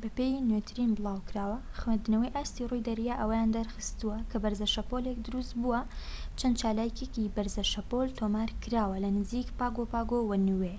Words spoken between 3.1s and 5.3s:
ئەوەیان دەرخستوە کە بەرزە شەپۆلێك